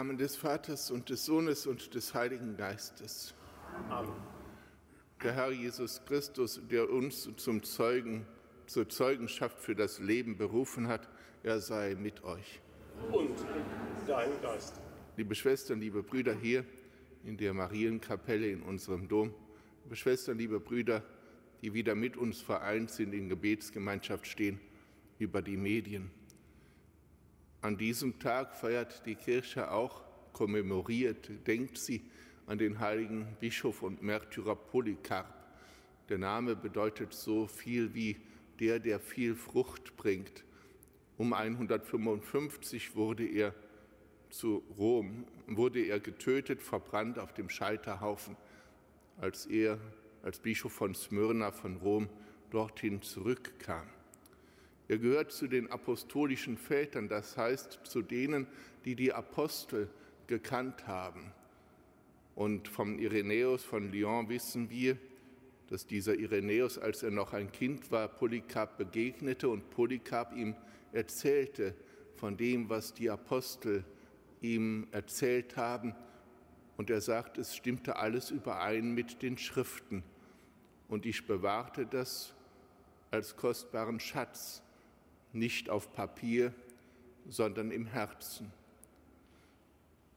[0.00, 3.34] Im Namen des Vaters und des Sohnes und des Heiligen Geistes.
[3.90, 4.10] Amen.
[5.22, 8.24] Der Herr Jesus Christus, der uns zum Zeugen,
[8.64, 11.06] zur Zeugenschaft für das Leben berufen hat,
[11.42, 12.62] er sei mit euch.
[13.12, 13.44] Und
[14.06, 14.80] dein Geist.
[15.18, 16.64] Liebe Schwestern, liebe Brüder hier
[17.26, 19.34] in der Marienkapelle in unserem Dom,
[19.84, 21.02] liebe Schwestern, liebe Brüder,
[21.60, 24.60] die wieder mit uns vereint sind, in Gebetsgemeinschaft stehen,
[25.18, 26.10] über die Medien.
[27.62, 32.02] An diesem Tag feiert die Kirche auch, kommemoriert, denkt sie
[32.46, 35.34] an den heiligen Bischof und Märtyrer Polycarp.
[36.08, 38.16] Der Name bedeutet so viel wie
[38.60, 40.44] der, der viel Frucht bringt.
[41.18, 43.54] Um 155 wurde er
[44.30, 48.36] zu Rom, wurde er getötet, verbrannt auf dem Scheiterhaufen,
[49.18, 49.78] als er
[50.22, 52.08] als Bischof von Smyrna von Rom
[52.50, 53.86] dorthin zurückkam.
[54.90, 58.48] Er gehört zu den apostolischen Vätern, das heißt zu denen,
[58.84, 59.88] die die Apostel
[60.26, 61.30] gekannt haben.
[62.34, 64.98] Und vom Irenäus von Lyon wissen wir,
[65.68, 70.56] dass dieser Irenäus, als er noch ein Kind war, Polycarp begegnete und Polycarp ihm
[70.90, 71.76] erzählte
[72.16, 73.84] von dem, was die Apostel
[74.40, 75.94] ihm erzählt haben.
[76.76, 80.02] Und er sagt, es stimmte alles überein mit den Schriften.
[80.88, 82.34] Und ich bewahrte das
[83.12, 84.64] als kostbaren Schatz
[85.32, 86.52] nicht auf Papier,
[87.28, 88.52] sondern im Herzen.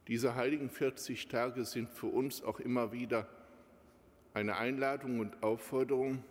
[0.08, 3.28] Diese heiligen 40 Tage sind für uns auch immer wieder
[4.34, 6.24] eine Einladung und Aufforderung,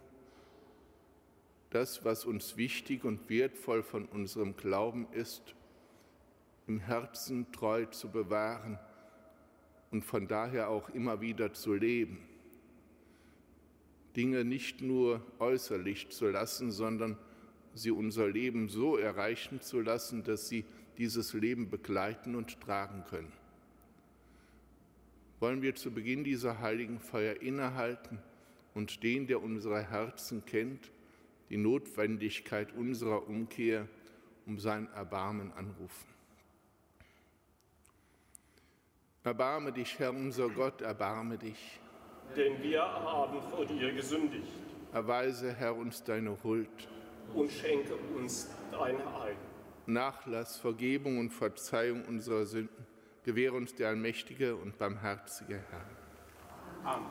[1.71, 5.55] das, was uns wichtig und wertvoll von unserem Glauben ist,
[6.67, 8.79] im Herzen treu zu bewahren
[9.91, 12.19] und von daher auch immer wieder zu leben.
[14.17, 17.17] Dinge nicht nur äußerlich zu lassen, sondern
[17.75, 20.65] sie unser Leben so erreichen zu lassen, dass sie
[20.99, 23.33] dieses Leben begleiten und tragen können.
[25.41, 28.19] Wollen wir zu Beginn dieser heiligen Feier innehalten
[28.75, 30.91] und den, der unsere Herzen kennt,
[31.51, 33.89] die Notwendigkeit unserer Umkehr
[34.47, 36.13] um sein Erbarmen anrufen.
[39.25, 41.81] Erbarme dich, Herr unser Gott, erbarme dich.
[42.37, 44.49] Denn wir haben vor dir gesündigt.
[44.93, 46.89] Erweise, Herr, uns deine Huld
[47.35, 49.37] und schenke uns dein Heil.
[49.87, 52.87] Nachlass, Vergebung und Verzeihung unserer Sünden
[53.25, 55.87] gewähre uns der allmächtige und barmherzige Herr.
[56.85, 57.09] Amen.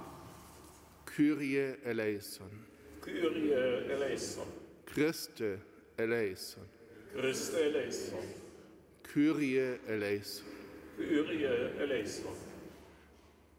[1.05, 2.65] Kyrie eleison.
[3.01, 4.47] Kyrie eleison.
[4.85, 5.59] Christe
[5.97, 6.63] eleison.
[7.13, 8.19] Christe eleison.
[9.03, 10.45] Kyrie eleison.
[10.97, 11.45] Kyrie
[11.79, 12.31] eleison.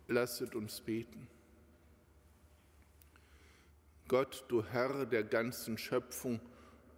[0.09, 1.27] Lasset uns beten.
[4.13, 6.39] Gott, du Herr der ganzen Schöpfung,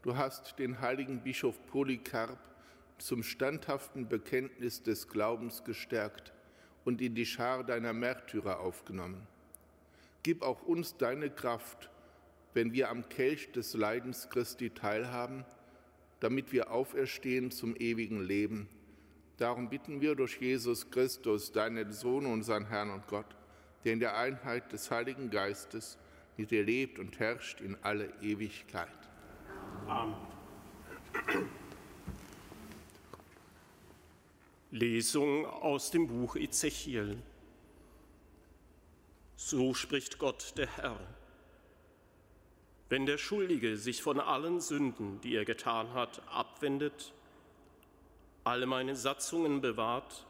[0.02, 2.40] du hast den heiligen Bischof Polycarp
[2.99, 6.32] zum standhaften Bekenntnis des Glaubens gestärkt
[6.84, 9.28] und in die Schar deiner Märtyrer aufgenommen.
[10.25, 11.88] Gib auch uns deine Kraft,
[12.52, 15.44] wenn wir am Kelch des Leidens Christi teilhaben,
[16.19, 18.69] damit wir auferstehen zum ewigen Leben.
[19.37, 23.37] Darum bitten wir durch Jesus Christus, deinen Sohn, unseren Herrn und Gott,
[23.84, 25.96] der in der Einheit des Heiligen Geistes
[26.36, 28.88] mit dir lebt und herrscht in alle Ewigkeit.
[29.86, 30.14] Amen.
[34.70, 37.22] Lesung aus dem Buch Ezechiel.
[39.36, 40.98] So spricht Gott der Herr.
[42.88, 47.12] Wenn der Schuldige sich von allen Sünden, die er getan hat, abwendet,
[48.42, 50.26] alle meine Satzungen bewahrt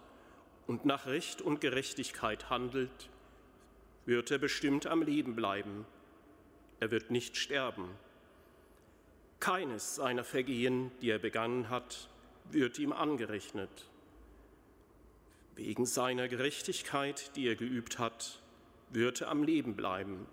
[0.66, 3.08] und nach Recht und Gerechtigkeit handelt,
[4.04, 5.86] wird er bestimmt am Leben bleiben
[6.80, 7.88] er wird nicht sterben.
[9.40, 12.08] Keines seiner Vergehen, die er begangen hat,
[12.50, 13.70] wird ihm angerechnet.
[15.56, 18.40] Wegen seiner Gerechtigkeit, die er geübt hat,
[18.90, 20.26] wird er am Leben bleiben.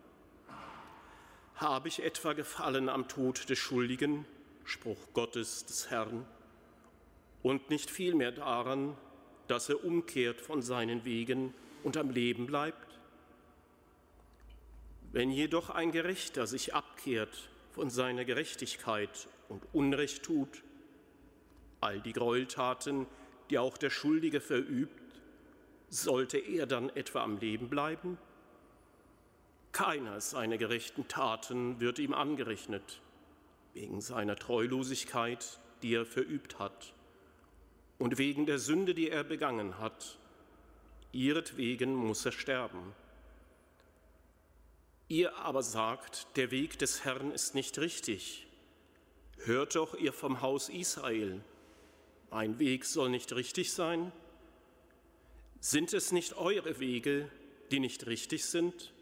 [1.55, 4.25] Habe ich etwa gefallen am Tod des Schuldigen,
[4.65, 6.25] Spruch Gottes des Herrn,
[7.43, 8.97] und nicht vielmehr daran,
[9.47, 11.53] dass er umkehrt von seinen Wegen
[11.83, 12.90] und am Leben bleibt?
[15.13, 20.63] Wenn jedoch ein Gerechter sich abkehrt von seiner Gerechtigkeit und Unrecht tut,
[21.81, 23.07] all die Gräueltaten,
[23.49, 25.01] die auch der Schuldige verübt,
[25.89, 28.17] sollte er dann etwa am Leben bleiben?
[29.73, 33.01] Keiner seiner gerechten Taten wird ihm angerechnet,
[33.73, 36.93] wegen seiner Treulosigkeit, die er verübt hat,
[37.97, 40.17] und wegen der Sünde, die er begangen hat.
[41.11, 42.93] Ihretwegen muss er sterben.
[45.11, 48.47] Ihr aber sagt, der Weg des Herrn ist nicht richtig.
[49.39, 51.43] Hört doch ihr vom Haus Israel,
[52.29, 54.13] mein Weg soll nicht richtig sein.
[55.59, 57.29] Sind es nicht eure Wege,
[57.71, 58.93] die nicht richtig sind?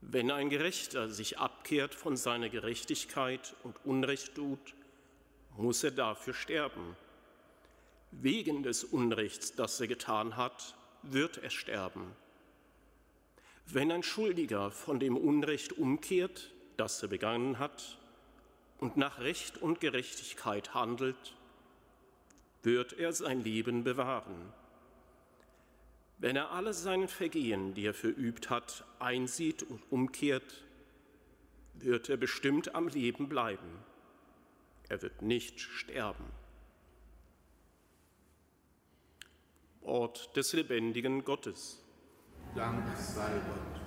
[0.00, 4.74] Wenn ein Gerechter sich abkehrt von seiner Gerechtigkeit und Unrecht tut,
[5.56, 6.96] muss er dafür sterben.
[8.10, 12.16] Wegen des Unrechts, das er getan hat, wird er sterben.
[13.72, 17.98] Wenn ein Schuldiger von dem Unrecht umkehrt, das er begangen hat,
[18.78, 21.36] und nach Recht und Gerechtigkeit handelt,
[22.64, 24.52] wird er sein Leben bewahren.
[26.18, 30.64] Wenn er alle seine Vergehen, die er verübt hat, einsieht und umkehrt,
[31.74, 33.78] wird er bestimmt am Leben bleiben.
[34.88, 36.24] Er wird nicht sterben.
[39.82, 41.80] Ort des lebendigen Gottes.
[42.54, 43.79] Dank sei Gott.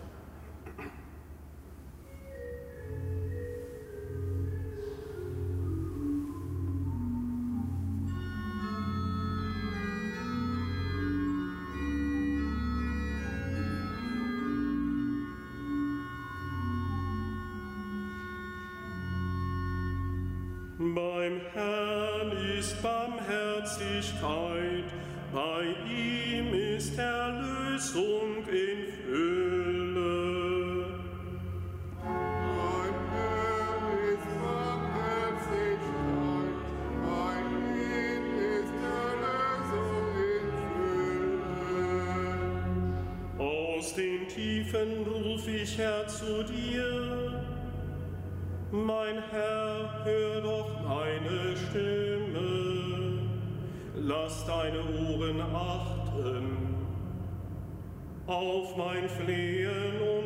[45.44, 47.42] Ruf ich Herr zu dir.
[48.72, 53.20] Mein Herr, hör doch meine Stimme.
[53.96, 56.76] Lass deine Ohren achten
[58.26, 60.23] auf mein Flehen um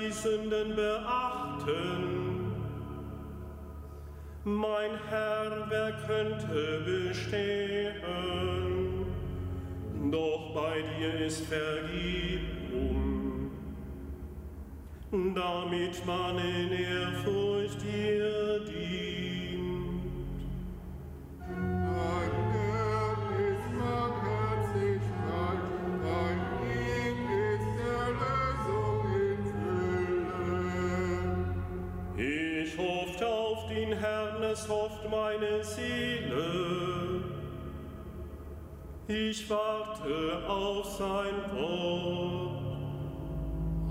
[0.00, 2.30] die Sünden beachten?
[4.44, 7.94] Mein Herr, wer könnte bestehen?
[10.10, 13.50] Doch bei dir ist Vergebung,
[15.12, 19.19] damit man in Ehrfurcht dir dient.
[35.10, 37.22] Meine Seele.
[39.08, 42.60] Ich warte auf sein Wort.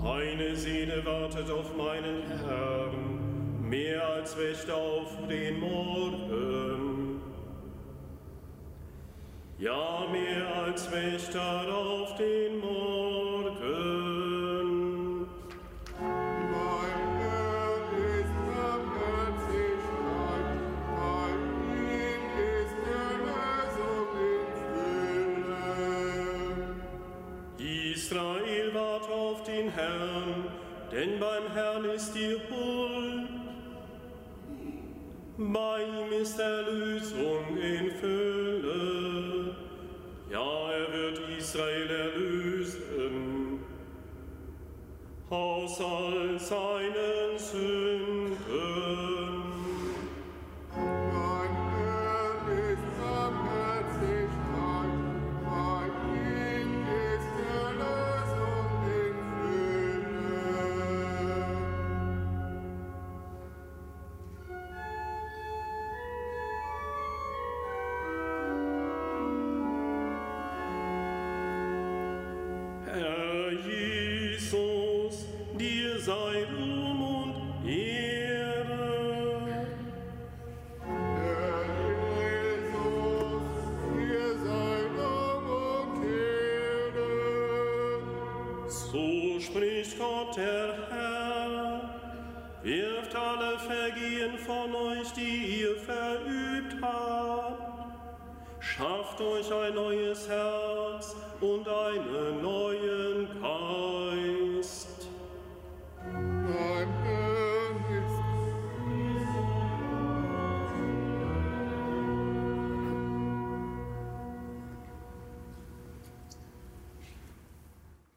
[0.02, 7.20] Meine Seele wartet auf meinen Herrn, mehr als Wächter auf den Morgen.
[9.58, 12.49] Ja, mehr als Wächter auf den
[29.74, 30.44] Herrn,
[30.90, 33.28] denn beim Herrn ist die Huld.
[35.38, 39.56] Bei ihm ist Erlösung in Fülle.
[40.30, 43.60] Ja, er wird Israel erlösen
[45.30, 48.09] aus all seinen Sünden.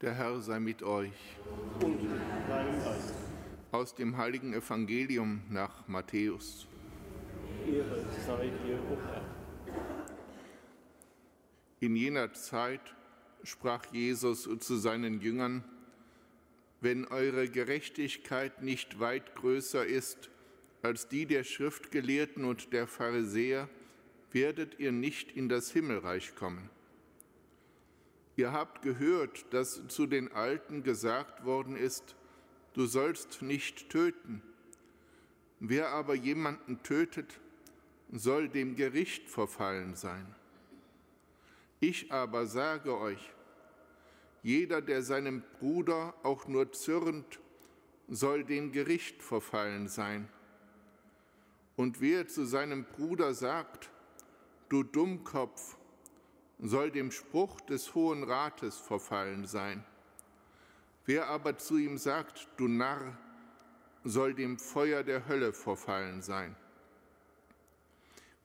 [0.04, 1.14] Der Herr sei mit euch.
[1.80, 2.12] Und mit
[2.50, 3.14] deinem Geist.
[3.72, 6.68] Aus dem heiligen Evangelium nach Matthäus.
[7.66, 9.24] Ehre sei dir, o Herr.
[11.80, 12.82] In jener Zeit
[13.46, 15.64] sprach Jesus zu seinen Jüngern,
[16.82, 20.30] wenn eure Gerechtigkeit nicht weit größer ist
[20.82, 23.70] als die der Schriftgelehrten und der Pharisäer,
[24.34, 26.70] werdet ihr nicht in das Himmelreich kommen.
[28.36, 32.16] Ihr habt gehört, dass zu den Alten gesagt worden ist,
[32.74, 34.42] du sollst nicht töten.
[35.60, 37.40] Wer aber jemanden tötet,
[38.12, 40.26] soll dem Gericht verfallen sein.
[41.80, 43.32] Ich aber sage euch,
[44.42, 47.40] jeder, der seinem Bruder auch nur zürnt,
[48.10, 50.28] soll dem Gericht verfallen sein.
[51.76, 53.90] Und wer zu seinem Bruder sagt,
[54.70, 55.78] du Dummkopf,
[56.64, 59.84] soll dem Spruch des Hohen Rates verfallen sein.
[61.06, 63.18] Wer aber zu ihm sagt, du Narr,
[64.06, 66.56] soll dem Feuer der Hölle verfallen sein.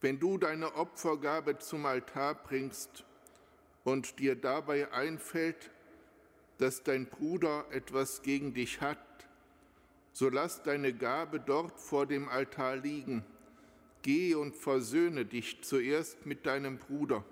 [0.01, 3.05] Wenn du deine Opfergabe zum Altar bringst
[3.85, 5.71] und dir dabei einfällt,
[6.59, 8.99] dass dein Bruder etwas gegen dich hat,
[10.13, 13.25] so lass deine Gabe dort vor dem Altar liegen.
[14.03, 17.25] Geh und versöhne dich zuerst mit deinem Bruder,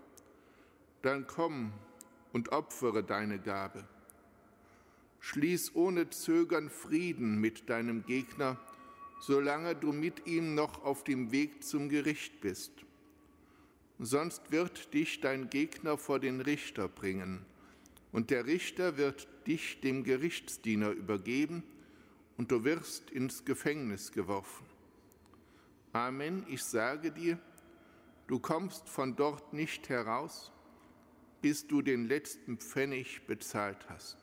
[1.06, 1.72] dann komm
[2.32, 3.84] und opfere deine Gabe.
[5.20, 8.58] Schließ ohne Zögern Frieden mit deinem Gegner,
[9.20, 12.72] solange du mit ihm noch auf dem Weg zum Gericht bist.
[14.00, 17.46] Sonst wird dich dein Gegner vor den Richter bringen,
[18.10, 21.62] und der Richter wird dich dem Gerichtsdiener übergeben,
[22.36, 24.66] und du wirst ins Gefängnis geworfen.
[25.92, 27.38] Amen, ich sage dir,
[28.26, 30.52] du kommst von dort nicht heraus,
[31.46, 34.16] bis du den letzten Pfennig bezahlt hast.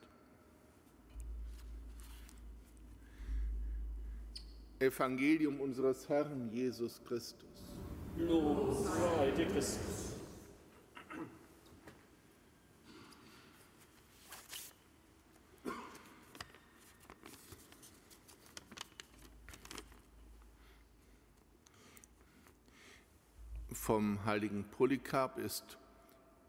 [4.80, 7.48] Evangelium unseres Herrn Jesus Christus.
[8.18, 10.18] Lob sei dir Christus.
[23.72, 25.78] Vom heiligen Polycarp ist,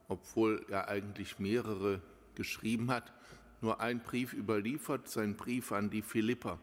[0.08, 2.00] obwohl er eigentlich mehrere
[2.34, 3.12] geschrieben hat,
[3.60, 6.58] nur ein Brief überliefert, sein Brief an die Philipper.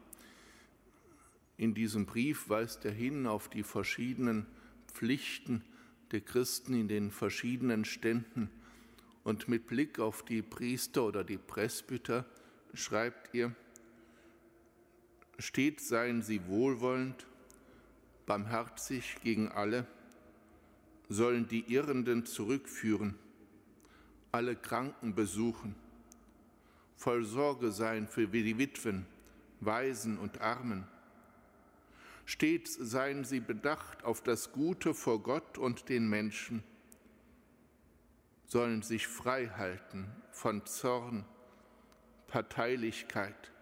[1.56, 4.46] In diesem Brief weist er hin auf die verschiedenen
[4.86, 5.64] Pflichten
[6.12, 8.50] der Christen in den verschiedenen Ständen.
[9.24, 12.24] Und mit Blick auf die Priester oder die Presbyter
[12.74, 13.54] schreibt er,
[15.38, 17.26] stets seien sie wohlwollend,
[18.26, 19.86] barmherzig gegen alle,
[21.08, 23.14] sollen die Irrenden zurückführen,
[24.34, 25.74] alle Kranken besuchen,
[26.96, 29.04] voll Sorge sein für die Witwen,
[29.60, 30.86] Waisen und Armen,
[32.24, 36.62] Stets seien sie bedacht auf das Gute vor Gott und den Menschen,
[38.46, 41.26] sollen sich frei halten von Zorn,
[42.26, 43.52] Parteilichkeit,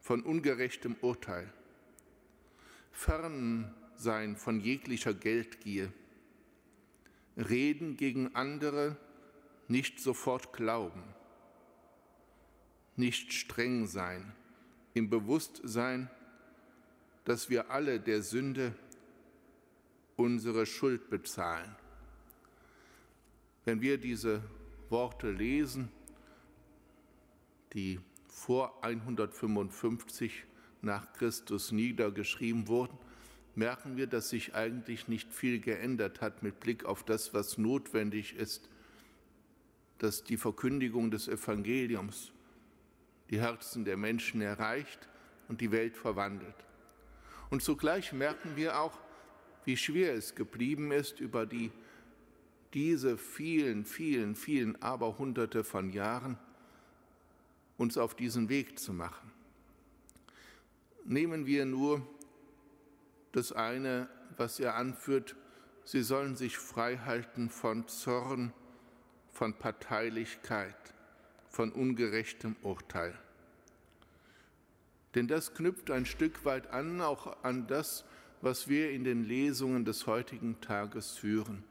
[0.00, 1.50] von ungerechtem Urteil,
[2.92, 5.90] fern sein von jeglicher Geldgier,
[7.38, 8.98] reden gegen andere,
[9.68, 11.02] nicht sofort glauben,
[12.96, 14.32] nicht streng sein,
[14.94, 16.08] im Bewusstsein,
[17.24, 18.74] dass wir alle der Sünde
[20.16, 21.74] unsere Schuld bezahlen.
[23.64, 24.42] Wenn wir diese
[24.90, 25.90] Worte lesen,
[27.72, 30.44] die vor 155
[30.82, 32.96] nach Christus niedergeschrieben wurden,
[33.54, 38.36] merken wir, dass sich eigentlich nicht viel geändert hat mit Blick auf das, was notwendig
[38.36, 38.68] ist,
[40.04, 42.30] dass die Verkündigung des Evangeliums
[43.30, 45.08] die Herzen der Menschen erreicht
[45.48, 46.54] und die Welt verwandelt.
[47.48, 48.98] Und zugleich merken wir auch,
[49.64, 51.72] wie schwer es geblieben ist, über die,
[52.74, 56.36] diese vielen, vielen, vielen Aberhunderte von Jahren
[57.78, 59.32] uns auf diesen Weg zu machen.
[61.06, 62.06] Nehmen wir nur
[63.32, 65.34] das eine, was er anführt,
[65.82, 68.52] sie sollen sich frei halten von Zorn,
[69.34, 70.94] von Parteilichkeit,
[71.50, 73.18] von ungerechtem Urteil.
[75.14, 78.04] Denn das knüpft ein Stück weit an, auch an das,
[78.40, 81.64] was wir in den Lesungen des heutigen Tages führen.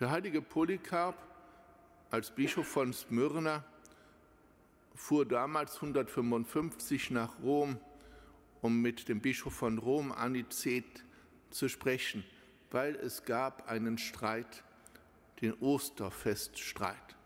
[0.00, 1.16] Der heilige Polycarp
[2.10, 3.64] als Bischof von Smyrna
[4.94, 7.78] fuhr damals 155 nach Rom,
[8.62, 11.04] um mit dem Bischof von Rom Anicet
[11.50, 12.24] zu sprechen,
[12.70, 14.64] weil es gab einen Streit,
[15.44, 17.16] den Osterfeststreit.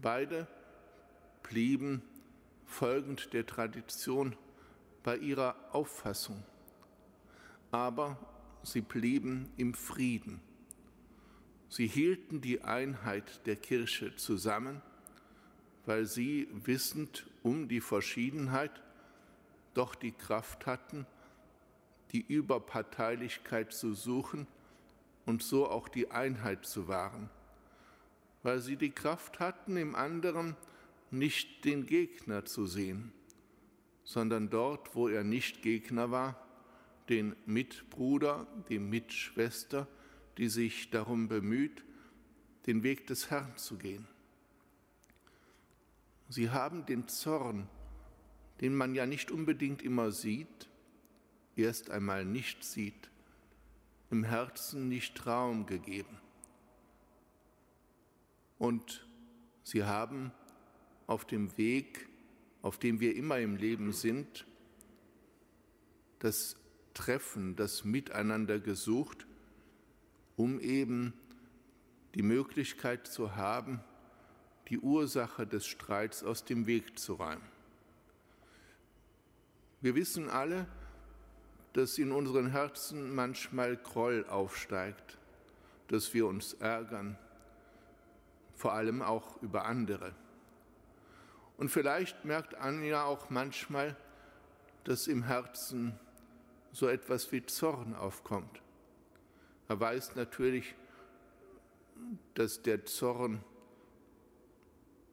[0.00, 0.46] Beide
[1.42, 2.02] blieben
[2.66, 4.36] folgend der Tradition
[5.02, 6.40] bei ihrer Auffassung.
[7.72, 8.16] Aber
[8.62, 10.40] sie blieben im Frieden.
[11.68, 14.80] Sie hielten die Einheit der Kirche zusammen,
[15.86, 18.70] weil sie wissend um die Verschiedenheit
[19.74, 21.06] doch die Kraft hatten,
[22.12, 24.46] die Überparteilichkeit zu suchen
[25.26, 27.30] und so auch die Einheit zu wahren,
[28.42, 30.56] weil sie die Kraft hatten, im anderen
[31.10, 33.12] nicht den Gegner zu sehen,
[34.04, 36.40] sondern dort, wo er nicht Gegner war,
[37.08, 39.86] den Mitbruder, die Mitschwester,
[40.38, 41.84] die sich darum bemüht,
[42.66, 44.06] den Weg des Herrn zu gehen.
[46.28, 47.68] Sie haben den Zorn,
[48.60, 50.68] den man ja nicht unbedingt immer sieht,
[51.56, 53.10] erst einmal nicht sieht,
[54.10, 56.18] im Herzen nicht Raum gegeben.
[58.58, 59.06] Und
[59.62, 60.32] sie haben
[61.06, 62.08] auf dem Weg,
[62.62, 64.46] auf dem wir immer im Leben sind,
[66.20, 66.56] das
[66.94, 69.26] Treffen, das Miteinander gesucht,
[70.36, 71.12] um eben
[72.14, 73.80] die Möglichkeit zu haben,
[74.68, 77.54] die Ursache des Streits aus dem Weg zu räumen.
[79.80, 80.66] Wir wissen alle,
[81.74, 85.18] dass in unseren Herzen manchmal Groll aufsteigt,
[85.88, 87.18] dass wir uns ärgern,
[88.54, 90.14] vor allem auch über andere.
[91.56, 93.96] Und vielleicht merkt Anja auch manchmal,
[94.84, 95.98] dass im Herzen
[96.72, 98.62] so etwas wie Zorn aufkommt.
[99.68, 100.74] Er weiß natürlich,
[102.34, 103.42] dass der Zorn,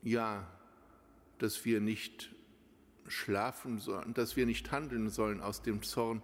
[0.03, 0.47] ja,
[1.39, 2.31] dass wir nicht
[3.07, 6.21] schlafen sollen, dass wir nicht handeln sollen aus dem Zorn,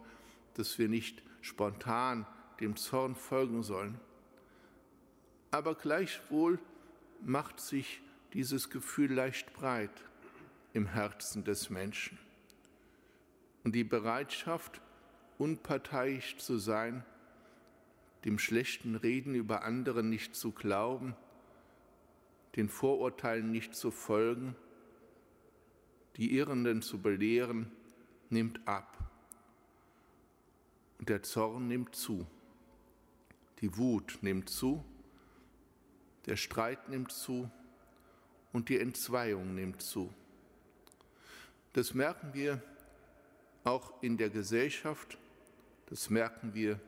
[0.58, 2.26] dass wir nicht spontan
[2.60, 4.00] dem Zorn folgen sollen.
[5.52, 6.60] Aber gleichwohl
[7.24, 8.02] macht sich
[8.34, 10.04] dieses Gefühl leicht breit
[10.74, 12.18] im Herzen des Menschen.
[13.64, 14.82] Und die Bereitschaft,
[15.38, 17.04] unparteiisch zu sein,
[18.26, 21.16] dem schlechten Reden über andere nicht zu glauben,
[22.56, 24.56] den Vorurteilen nicht zu folgen,
[26.18, 27.72] die Irrenden zu belehren,
[28.30, 29.07] nimmt ab.
[31.00, 32.26] Und der Zorn nimmt zu,
[33.62, 34.84] die Wut nimmt zu,
[36.26, 37.50] der Streit nimmt zu
[38.54, 40.14] und die Entzweiung nimmt zu.
[41.74, 42.62] Das merken wir
[43.64, 45.18] auch in der Gesellschaft,
[45.88, 46.80] das merken wir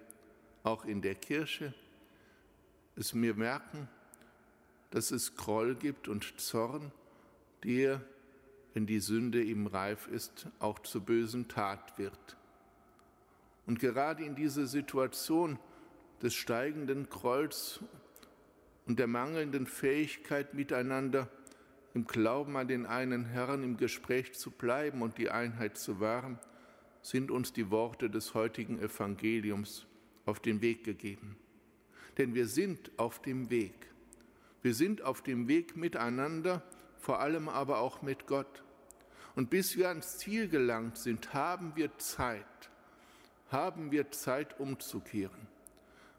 [0.63, 1.73] auch in der Kirche.
[2.95, 3.87] Es wir merken,
[4.89, 6.91] dass es Groll gibt und Zorn,
[7.63, 8.01] der,
[8.73, 12.37] wenn die Sünde ihm reif ist, auch zur bösen Tat wird.
[13.69, 15.59] Und gerade in dieser Situation
[16.23, 17.79] des steigenden Grolls
[18.87, 21.29] und der mangelnden Fähigkeit, miteinander
[21.93, 26.39] im Glauben an den einen Herrn im Gespräch zu bleiben und die Einheit zu wahren,
[27.03, 29.85] sind uns die Worte des heutigen Evangeliums
[30.25, 31.37] auf den Weg gegeben.
[32.17, 33.91] Denn wir sind auf dem Weg.
[34.63, 36.63] Wir sind auf dem Weg miteinander,
[36.97, 38.63] vor allem aber auch mit Gott.
[39.35, 42.71] Und bis wir ans Ziel gelangt sind, haben wir Zeit,
[43.49, 45.47] haben wir Zeit umzukehren,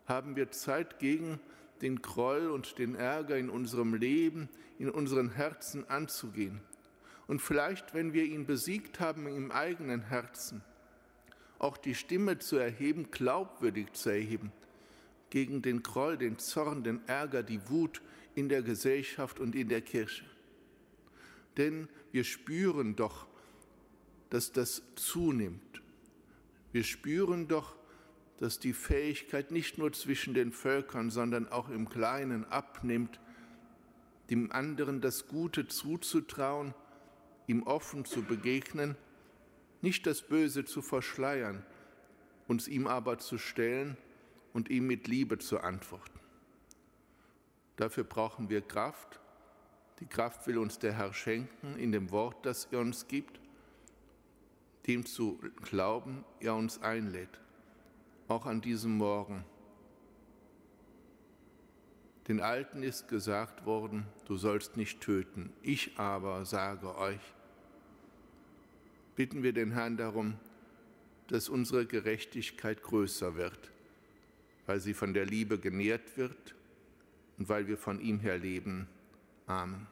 [0.06, 1.40] haben wir Zeit gegen
[1.82, 6.60] den Groll und den Ärger in unserem Leben, in unseren Herzen anzugehen.
[7.26, 10.62] Und vielleicht, wenn wir ihn besiegt haben im eigenen Herzen,
[11.58, 14.52] auch die Stimme zu erheben, glaubwürdig zu erheben,
[15.28, 18.02] gegen den Groll, den Zorn, den Ärger, die Wut
[18.34, 20.24] in der Gesellschaft und in der Kirche.
[21.56, 23.26] Denn wir spüren doch,
[24.30, 25.69] dass das zunimmt.
[26.72, 27.76] Wir spüren doch,
[28.38, 33.20] dass die Fähigkeit nicht nur zwischen den Völkern, sondern auch im Kleinen abnimmt,
[34.30, 36.74] dem anderen das Gute zuzutrauen,
[37.46, 38.96] ihm offen zu begegnen
[39.82, 41.64] nicht das Böse zu verschleiern,
[42.48, 43.96] uns ihm aber zu stellen
[44.52, 46.18] und ihm mit Liebe zu antworten.
[47.76, 49.20] Dafür brauchen wir Kraft.
[50.00, 53.39] Die Kraft will uns der Herr schenken in dem Wort, das er uns gibt,
[54.90, 57.38] dem zu glauben er uns einlädt,
[58.26, 59.44] auch an diesem Morgen.
[62.26, 65.52] Den Alten ist gesagt worden, du sollst nicht töten.
[65.62, 67.20] Ich aber sage euch,
[69.14, 70.34] bitten wir den Herrn darum,
[71.28, 73.70] dass unsere Gerechtigkeit größer wird,
[74.66, 76.56] weil sie von der Liebe genährt wird
[77.38, 78.88] und weil wir von ihm her leben.
[79.46, 79.86] Amen.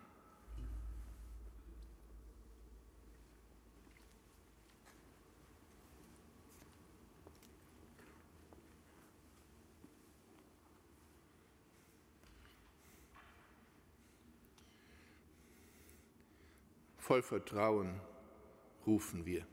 [17.09, 18.03] Voll Vertrauen
[18.87, 19.47] rufen wir.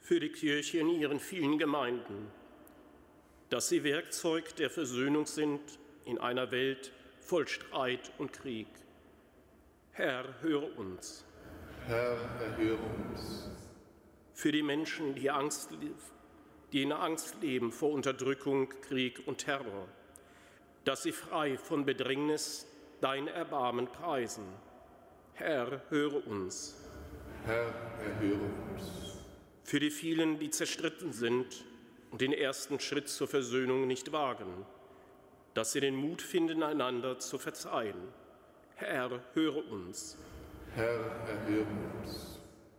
[0.00, 2.32] Für die Kirche in ihren vielen Gemeinden,
[3.48, 5.60] dass sie Werkzeug der Versöhnung sind
[6.04, 8.66] in einer Welt voll Streit und Krieg.
[9.92, 11.24] Herr, höre uns.
[11.86, 13.48] Herr, erhöre uns.
[14.34, 15.68] Für die Menschen, die, Angst,
[16.72, 19.86] die in Angst leben vor Unterdrückung, Krieg und Terror,
[20.84, 22.66] dass sie frei von Bedrängnis
[23.00, 24.71] dein Erbarmen preisen.
[25.34, 26.76] Herr, höre uns.
[27.44, 27.72] Herr,
[28.04, 29.18] erhöre uns.
[29.64, 31.64] Für die vielen, die zerstritten sind
[32.10, 34.66] und den ersten Schritt zur Versöhnung nicht wagen,
[35.54, 38.08] dass sie den Mut finden, einander zu verzeihen.
[38.74, 40.18] Herr, höre uns.
[40.74, 41.66] Herr, erhöre
[42.02, 42.38] uns.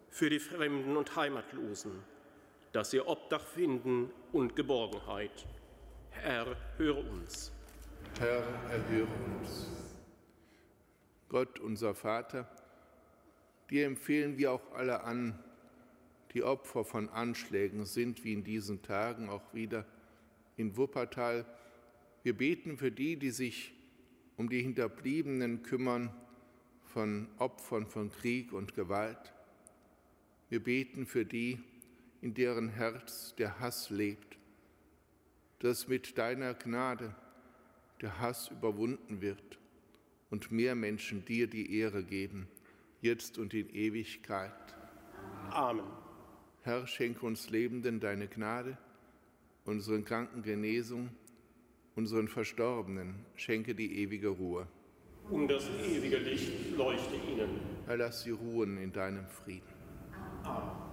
[0.09, 2.03] Für die Fremden und Heimatlosen,
[2.71, 5.45] dass sie Obdach finden und Geborgenheit.
[6.11, 7.51] Herr, höre uns.
[8.19, 9.07] Herr, erhöre
[9.39, 9.92] uns.
[11.33, 12.47] Gott, unser Vater,
[13.71, 15.33] dir empfehlen wir auch alle an,
[16.35, 19.83] die Opfer von Anschlägen sind, wie in diesen Tagen auch wieder
[20.57, 21.43] in Wuppertal.
[22.21, 23.73] Wir beten für die, die sich
[24.37, 26.13] um die Hinterbliebenen kümmern
[26.83, 29.33] von Opfern von Krieg und Gewalt.
[30.49, 31.57] Wir beten für die,
[32.21, 34.37] in deren Herz der Hass lebt,
[35.57, 37.15] dass mit deiner Gnade
[38.01, 39.57] der Hass überwunden wird
[40.33, 42.47] und mehr Menschen dir die Ehre geben,
[43.01, 44.51] jetzt und in Ewigkeit.
[45.51, 45.85] Amen.
[46.63, 48.75] Herr, schenke uns Lebenden deine Gnade,
[49.63, 51.11] unseren Kranken Genesung,
[51.95, 54.67] unseren Verstorbenen schenke die ewige Ruhe.
[55.29, 57.59] Und das ewige Licht leuchte ihnen.
[57.85, 59.71] Herr, lass sie ruhen in deinem Frieden.
[60.43, 60.92] Amen.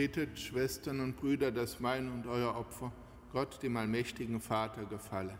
[0.00, 2.90] Betet, Schwestern und Brüder, dass mein und euer Opfer
[3.34, 5.38] Gott, dem allmächtigen Vater, gefalle.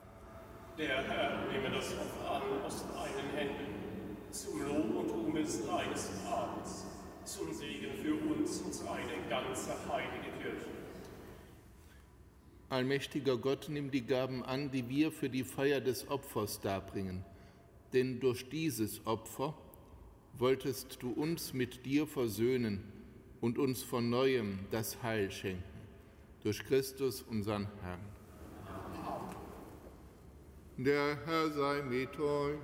[0.76, 6.10] Der Herr nehme das Opfer an aus deinen Händen, zum Lob und Ruhm des deines
[6.24, 6.84] Namens,
[7.24, 10.66] zum Segen für uns und seine ganze heilige Kirche.
[12.68, 17.24] Allmächtiger Gott, nimm die Gaben an, die wir für die Feier des Opfers darbringen.
[17.94, 19.54] Denn durch dieses Opfer
[20.36, 22.99] wolltest du uns mit dir versöhnen
[23.40, 25.62] und uns von neuem das Heil schenken.
[26.42, 28.00] Durch Christus, unseren Herrn.
[30.76, 32.56] Der Herr sei mit euch.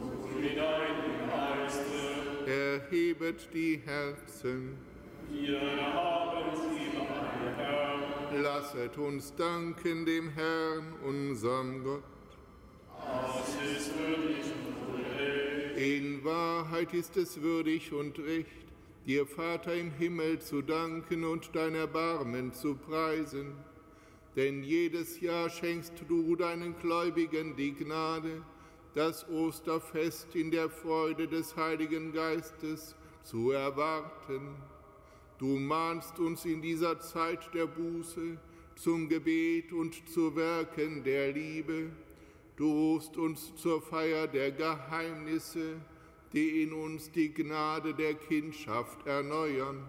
[0.00, 1.82] Und mit deinem Geiste,
[2.46, 4.78] Erhebet die Herzen.
[5.30, 12.02] wir haben sie, mein Herr, Lasset uns danken dem Herrn, unserem Gott.
[12.96, 18.71] das ist würdig und wohl In Wahrheit ist es würdig und recht,
[19.06, 23.54] dir Vater im Himmel zu danken und dein Erbarmen zu preisen,
[24.36, 28.42] denn jedes Jahr schenkst du deinen Gläubigen die Gnade,
[28.94, 34.54] das Osterfest in der Freude des Heiligen Geistes zu erwarten.
[35.38, 38.38] Du mahnst uns in dieser Zeit der Buße
[38.76, 41.90] zum Gebet und zu Werken der Liebe.
[42.56, 45.80] Du rufst uns zur Feier der Geheimnisse,
[46.32, 49.84] die in uns die Gnade der Kindschaft erneuern.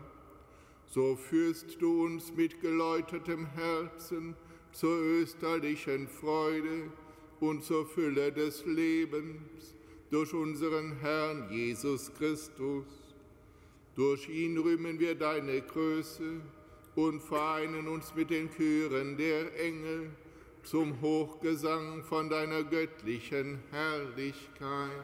[0.85, 4.35] So führst du uns mit geläutertem Herzen
[4.71, 6.91] zur österlichen Freude
[7.39, 9.75] und zur Fülle des Lebens
[10.09, 12.85] durch unseren Herrn Jesus Christus.
[13.95, 16.41] Durch ihn rühmen wir deine Größe
[16.95, 20.11] und vereinen uns mit den Chören der Engel
[20.63, 25.03] zum Hochgesang von deiner göttlichen Herrlichkeit.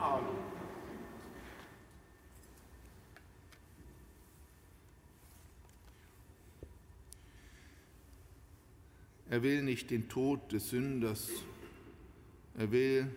[0.00, 0.44] Amen.
[9.34, 11.28] Er will nicht den Tod des Sünders,
[12.56, 13.10] er will,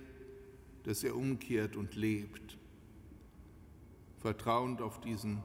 [0.83, 2.57] dass er umkehrt und lebt.
[4.19, 5.43] Vertrauend auf diesen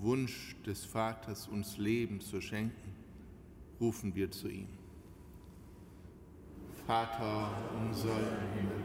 [0.00, 2.92] Wunsch des Vaters, uns Leben zu schenken,
[3.78, 4.68] rufen wir zu ihm.
[6.86, 8.84] Vater unser im Himmel,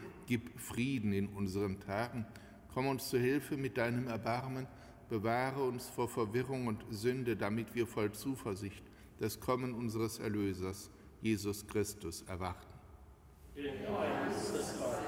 [0.27, 2.25] Gib Frieden in unseren Tagen.
[2.73, 4.67] Komm uns zu Hilfe mit deinem Erbarmen.
[5.09, 8.83] Bewahre uns vor Verwirrung und Sünde, damit wir voll Zuversicht
[9.19, 10.89] das Kommen unseres Erlösers,
[11.21, 12.65] Jesus Christus, erwarten.
[13.55, 15.03] Den Dein ist das Reich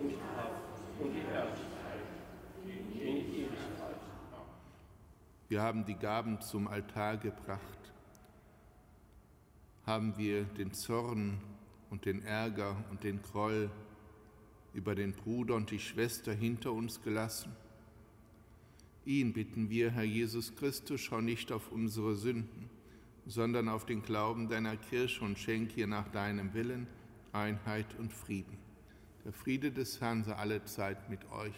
[0.00, 2.00] und die Kraft und die Herrlichkeit
[2.64, 3.96] in Ewigkeit.
[5.48, 7.92] Wir haben die Gaben zum Altar gebracht.
[9.86, 11.40] Haben wir den Zorn
[11.90, 13.70] und den Ärger und den Groll
[14.78, 17.50] über den Bruder und die Schwester hinter uns gelassen?
[19.04, 22.70] Ihn bitten wir, Herr Jesus Christus, schau nicht auf unsere Sünden,
[23.26, 26.86] sondern auf den Glauben deiner Kirche und schenk ihr nach deinem Willen
[27.32, 28.56] Einheit und Frieden.
[29.24, 31.56] Der Friede des Herrn sei alle Zeit mit euch.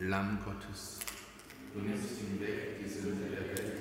[0.00, 0.98] Lamm Gottes,
[1.74, 3.76] du nimmst hinweg die Sünde der Welt,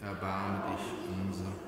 [0.00, 1.67] erbarme dich unser.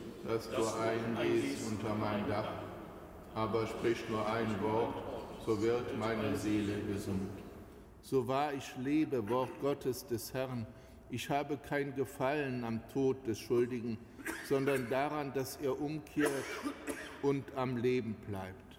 [0.27, 2.51] dass du eingehst unter mein Dach,
[3.35, 4.93] aber sprich nur ein Wort,
[5.45, 7.29] so wird meine Seele gesund.
[8.01, 10.65] So wahr ich lebe, Wort Gottes des Herrn,
[11.09, 13.97] ich habe kein Gefallen am Tod des Schuldigen,
[14.47, 16.31] sondern daran, dass er umkehrt
[17.21, 18.70] und am Leben bleibt.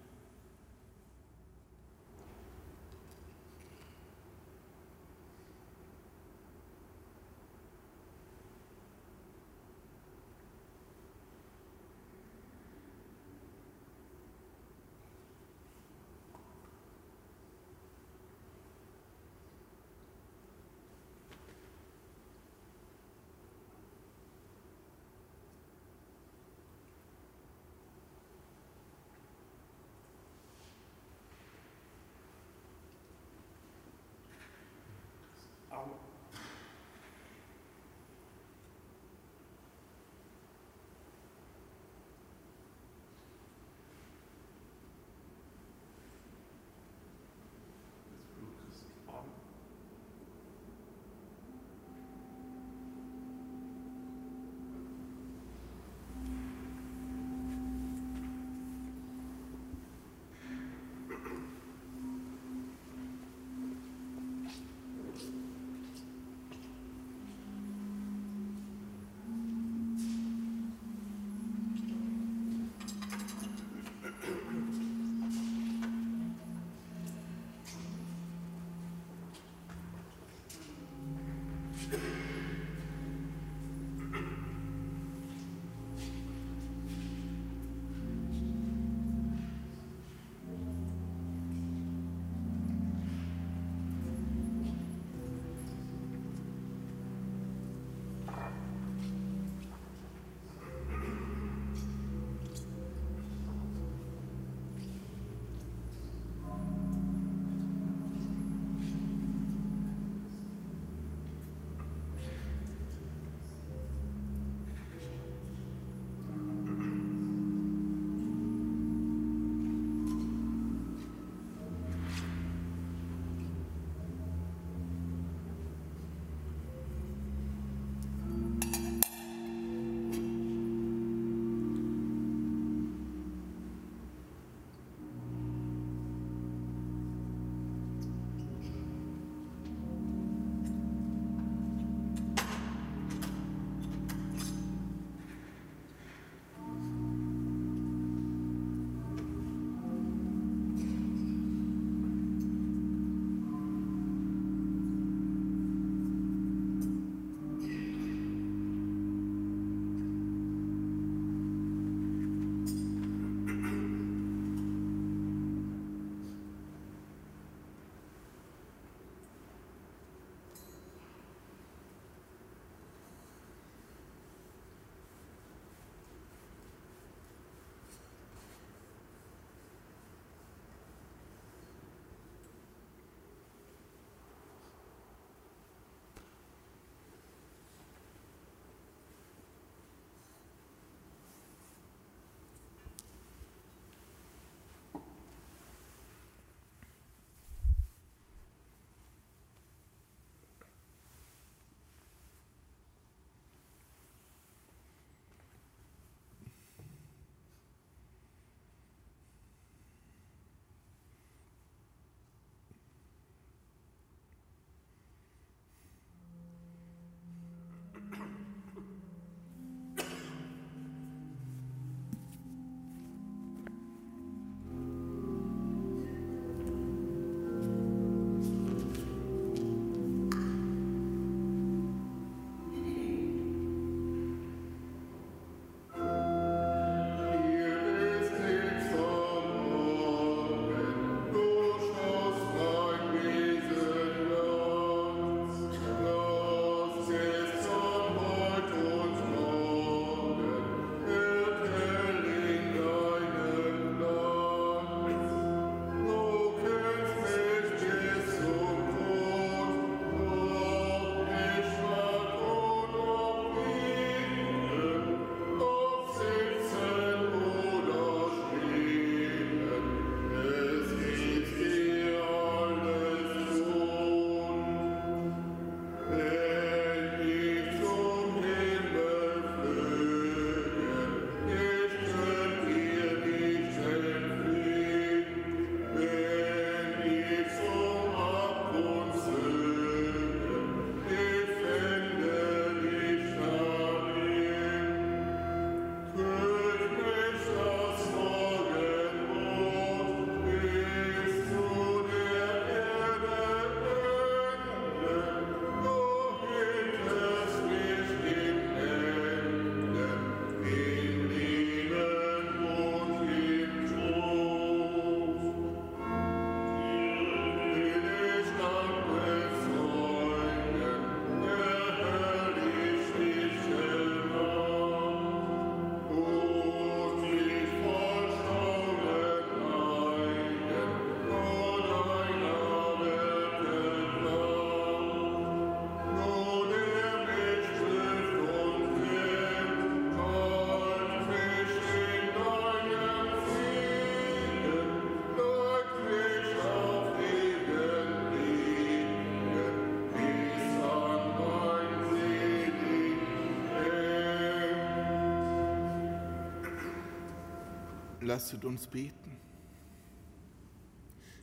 [358.33, 359.37] Lasset uns beten.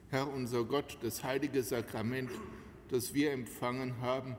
[0.09, 2.32] Herr unser Gott, das heilige Sakrament,
[2.88, 4.36] das wir empfangen haben,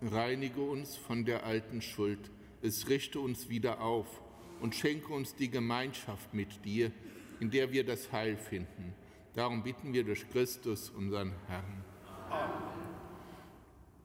[0.00, 2.30] reinige uns von der alten Schuld.
[2.62, 4.06] Es richte uns wieder auf
[4.60, 6.92] und schenke uns die Gemeinschaft mit dir,
[7.40, 8.94] in der wir das Heil finden.
[9.34, 11.84] Darum bitten wir durch Christus, unseren Herrn.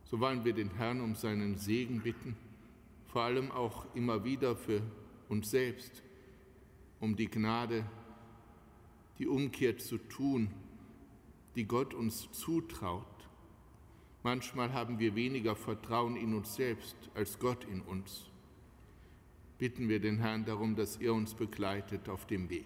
[0.05, 2.35] So wollen wir den Herrn um seinen Segen bitten,
[3.05, 4.81] vor allem auch immer wieder für
[5.29, 6.01] uns selbst,
[7.05, 7.85] um die Gnade,
[9.19, 10.49] die Umkehr zu tun,
[11.53, 13.05] die Gott uns zutraut.
[14.23, 18.31] Manchmal haben wir weniger Vertrauen in uns selbst als Gott in uns.
[19.59, 22.65] Bitten wir den Herrn darum, dass er uns begleitet auf dem Weg.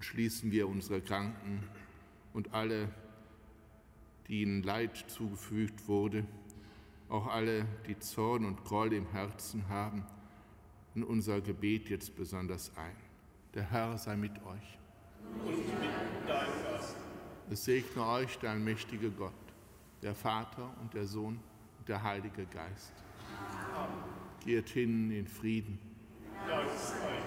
[0.00, 1.62] Schließen wir unsere Kranken
[2.32, 2.92] und alle,
[4.26, 6.26] die ihnen Leid zugefügt wurde,
[7.08, 10.04] auch alle, die Zorn und Groll im Herzen haben,
[10.98, 12.96] in unser Gebet jetzt besonders ein.
[13.54, 14.78] Der Herr sei mit euch.
[15.44, 16.96] Und mit deinem Gast.
[17.50, 19.32] Es segne euch der allmächtige Gott,
[20.02, 21.38] der Vater und der Sohn
[21.78, 22.92] und der Heilige Geist.
[24.44, 25.78] Geht hin in Frieden.
[26.48, 27.17] Dank sei